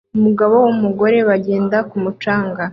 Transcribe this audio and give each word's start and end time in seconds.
Umugabo 0.17 0.55
n'umugore 0.73 1.17
bagenda 1.29 1.77
ku 1.89 1.95
mucanga 2.03 2.63